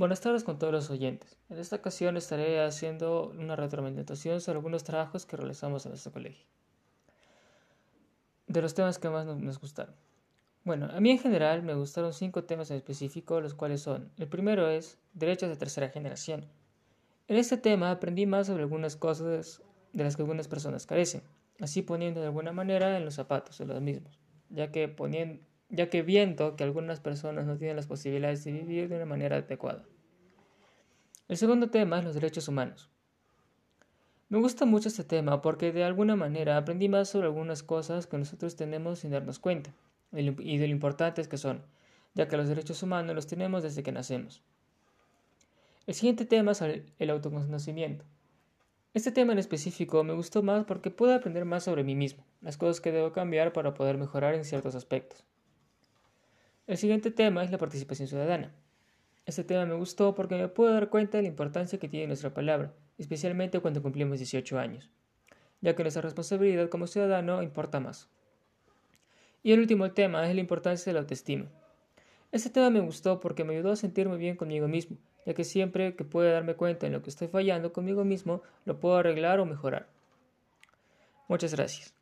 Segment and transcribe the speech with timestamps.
[0.00, 1.36] Buenas tardes con todos los oyentes.
[1.50, 6.46] En esta ocasión estaré haciendo una retroalimentación sobre algunos trabajos que realizamos en nuestro colegio.
[8.46, 9.94] De los temas que más nos gustaron.
[10.64, 14.26] Bueno, a mí en general me gustaron cinco temas en específico, los cuales son, el
[14.26, 16.46] primero es derechos de tercera generación.
[17.28, 19.60] En este tema aprendí más sobre algunas cosas
[19.92, 21.20] de las que algunas personas carecen,
[21.60, 25.88] así poniendo de alguna manera en los zapatos de los mismos, ya que poniendo, ya
[25.88, 29.84] que viendo que algunas personas no tienen las posibilidades de vivir de una manera adecuada.
[31.28, 32.90] El segundo tema es los derechos humanos.
[34.28, 38.18] Me gusta mucho este tema porque de alguna manera aprendí más sobre algunas cosas que
[38.18, 39.72] nosotros tenemos sin darnos cuenta
[40.12, 41.62] y de lo importantes que son,
[42.14, 44.42] ya que los derechos humanos los tenemos desde que nacemos.
[45.86, 48.04] El siguiente tema es el autoconocimiento.
[48.92, 52.56] Este tema en específico me gustó más porque pude aprender más sobre mí mismo, las
[52.56, 55.24] cosas que debo cambiar para poder mejorar en ciertos aspectos.
[56.70, 58.54] El siguiente tema es la participación ciudadana.
[59.26, 62.32] Este tema me gustó porque me pude dar cuenta de la importancia que tiene nuestra
[62.32, 64.88] palabra, especialmente cuando cumplimos 18 años,
[65.62, 68.08] ya que nuestra responsabilidad como ciudadano importa más.
[69.42, 71.46] Y el último tema es la importancia de la autoestima.
[72.30, 75.96] Este tema me gustó porque me ayudó a sentirme bien conmigo mismo, ya que siempre
[75.96, 79.44] que pueda darme cuenta en lo que estoy fallando conmigo mismo, lo puedo arreglar o
[79.44, 79.88] mejorar.
[81.26, 81.99] Muchas gracias.